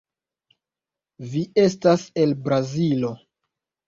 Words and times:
Vi 1.33 1.43
estas 1.63 2.05
el 2.21 2.33
Brazilo. 2.47 3.13